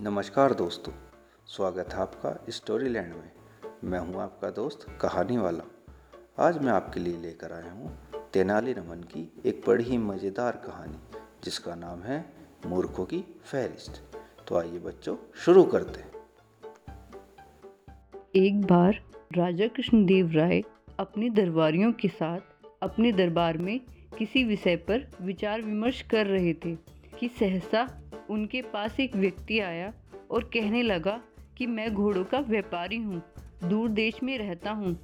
[0.00, 0.92] नमस्कार दोस्तों,
[1.46, 3.30] स्वागत है आपका स्टोरी लैंड में।
[3.84, 5.62] मैं हूँ आपका दोस्त कहानी वाला।
[6.38, 7.92] आज मैं आपके लिए लेकर आया हूँ
[8.32, 10.98] तेनाली रमन की एक बड़ी ही मज़ेदार कहानी,
[11.44, 12.24] जिसका नाम है
[12.66, 14.02] मूर्खों की फहरिस्त।
[14.48, 16.12] तो आइए बच्चों, शुरू करते हैं।
[18.36, 19.00] एक बार
[19.36, 20.62] राजा कृष्णदेव राय
[20.98, 22.40] अपने दरबारियों के साथ,
[22.82, 23.80] अपने दरबार में
[24.18, 26.74] किसी विषय पर विचार विमर्श कर रहे थे
[27.18, 27.88] कि सहसा
[28.30, 29.92] उनके पास एक व्यक्ति आया
[30.30, 31.20] और कहने लगा
[31.58, 33.22] कि मैं घोड़ों का व्यापारी हूँ,
[33.64, 34.94] दूर देश में रहता हूँ,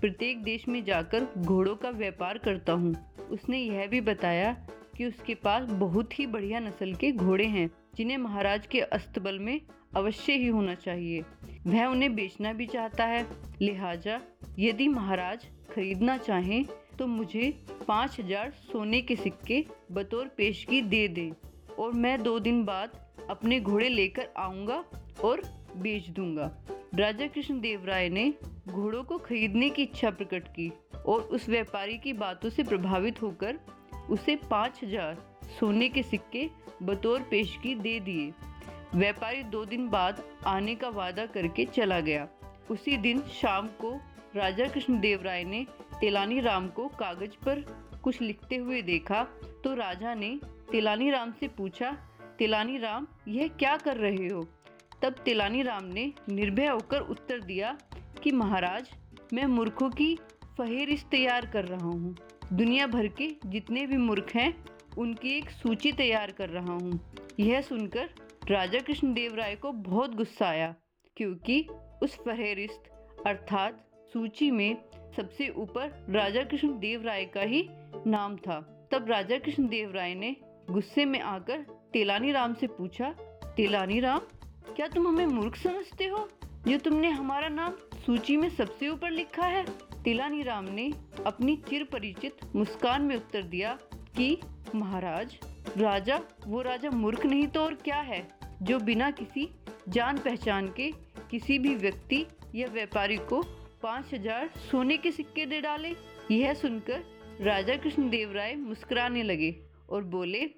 [0.00, 2.94] प्रत्येक देश में जाकर घोड़ों का व्यापार करता हूँ।
[3.30, 4.52] उसने यह भी बताया
[4.96, 9.60] कि उसके पास बहुत ही बढ़िया नस्ल के घोड़े हैं, जिन्हें महाराज के अस्तबल में
[9.96, 11.20] अवश्य ही होना चाहिए।
[11.66, 13.26] वह उन्हें बेचना भी चाहता है।
[13.60, 14.20] लिहाजा
[14.58, 16.64] यदि महाराज खरीदना चाहें
[16.98, 17.50] तो मुझे
[17.88, 21.30] पाँच हज़ार सोने के सिक्के बतौर पेशगी दे दे।
[21.78, 22.98] और मैं दो दिन बाद
[23.30, 24.84] अपने घोड़े लेकर आऊँगा
[25.24, 25.42] और
[25.76, 26.50] बेच दूँगा।
[26.94, 28.32] राजा कृष्ण देव राय ने
[28.68, 30.70] घोड़ों को खरीदने की इच्छा प्रकट की
[31.06, 33.58] और उस व्यापारी की बातों से प्रभावित होकर
[34.10, 35.22] उसे पाँच हज़ार
[35.60, 36.48] सोने के सिक्के
[36.82, 38.32] बतौर पेशगी दे दिए।
[38.94, 42.28] व्यापारी दो दिन बाद आने का वादा करके चला गया।
[42.70, 43.92] उसी दिन शाम को
[44.36, 45.66] राजा कृष्ण देव राय ने
[46.00, 47.64] तेलानी राम को कागज़ पर
[48.02, 49.22] कुछ लिखते हुए देखा
[49.64, 50.38] तो राजा ने
[50.72, 51.92] तिलानी राम से पूछा,
[52.38, 54.48] तिलानी राम, यह क्या कर रहे हो?
[55.02, 57.78] तब तिलानी राम ने निर्भय होकर उत्तर दिया
[58.22, 58.90] कि, महाराज,
[59.32, 60.18] मैं मूर्खों की
[60.58, 62.16] फहेरिस्त तैयार कर रहा हूँ।
[62.52, 64.64] दुनिया भर के जितने भी मूर्ख हैं,
[64.98, 68.10] उनकी एक सूची तैयार कर रहा हूँ। यह सुनकर
[68.50, 70.74] राजा कृष्णदेव राय को बहुत गुस्सा आया,
[71.16, 71.66] क्योंकि
[72.02, 72.82] उस फहरिस्त
[73.26, 74.76] अर्थात सूची में
[75.16, 77.68] सबसे ऊपर राजा कृष्ण देव राय का ही
[78.06, 80.36] नाम था। तब राजा कृष्ण देव राय ने
[80.70, 81.58] गुस्से में आकर
[81.92, 83.10] तेलानी राम से पूछा,
[83.56, 84.18] तेलानी राम,
[84.76, 86.28] क्या तुम हमें मूर्ख समझते हो?
[86.68, 87.72] जो तुमने हमारा नाम
[88.06, 89.64] सूची में सबसे ऊपर लिखा है।
[90.04, 90.92] तिलानी राम ने
[91.26, 93.78] अपनी चिर परिचित मुस्कान में उत्तर दिया
[94.16, 94.40] कि,
[94.74, 95.38] महाराज,
[95.76, 98.28] राजा, वो राजा मूर्ख नहीं तो और क्या है?
[98.62, 99.54] जो बिना किसी
[99.88, 100.92] जान पहचान के
[101.30, 103.42] किसी भी व्यक्ति या व्यापारी को
[103.82, 105.96] पाँच हज़ार सोने के सिक्के दे डाले?
[106.30, 107.04] यह सुनकर
[107.40, 110.50] राजा कृष्ण देव राय मुस्कुराने लगे। और बोले,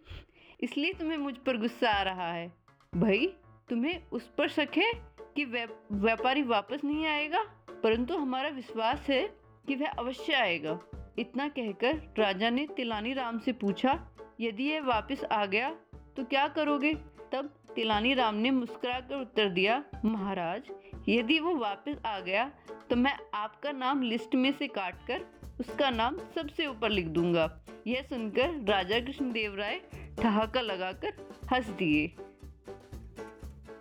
[0.60, 2.52] इसलिए तुम्हें मुझ पर गुस्सा आ रहा है।
[2.92, 3.26] भाई,
[3.70, 4.92] तुम्हें उस पर शक है
[5.36, 7.42] कि व्यापारी वापस नहीं आएगा?
[7.82, 9.22] परंतु हमारा विश्वास है
[9.66, 10.78] कि वह अवश्य आएगा।
[11.18, 13.98] इतना कहकर राजा ने तिलानी राम से पूछा,
[14.40, 15.70] यदि यह वापस आ गया
[16.16, 16.94] तो क्या करोगे?
[17.32, 20.70] तब तिलानी राम ने मुस्कुरा कर उत्तर दिया, महाराज,
[21.08, 22.50] यदि वो वापस आ गया
[22.90, 25.24] तो मैं आपका नाम लिस्ट में से काट कर
[25.60, 27.44] उसका नाम सबसे ऊपर लिख दूँगा।
[27.86, 29.80] यह सुनकर राजा कृष्ण देव राय
[30.18, 31.12] ठहाका लगाकर
[31.52, 32.06] हंस दिए।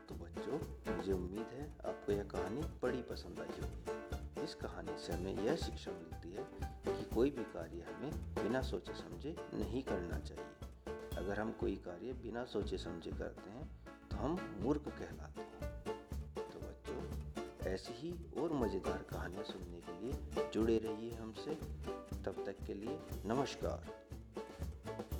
[0.07, 0.59] तो बच्चों,
[0.95, 5.55] मुझे उम्मीद है आपको यह कहानी बड़ी पसंद आई होगी। इस कहानी से हमें यह
[5.55, 6.43] शिक्षा मिलती है
[6.87, 10.45] कि कोई भी कार्य हमें बिना सोचे समझे नहीं करना चाहिए।
[11.17, 13.65] अगर हम कोई कार्य बिना सोचे समझे करते हैं
[14.11, 15.52] तो हम मूर्ख कहलाते हैं।
[17.67, 21.55] ऐसी ही और मज़ेदार कहानियाँ सुनने के लिए जुड़े रहिए हमसे।
[22.25, 24.02] तब तक के लिए नमस्कार।